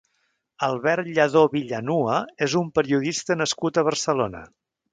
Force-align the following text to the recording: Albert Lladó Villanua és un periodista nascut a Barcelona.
Albert 0.67 1.11
Lladó 1.17 1.43
Villanua 1.51 2.15
és 2.47 2.55
un 2.63 2.73
periodista 2.79 3.39
nascut 3.43 3.77
a 3.77 3.85
Barcelona. 3.91 4.43